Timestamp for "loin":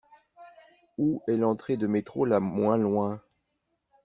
2.79-3.21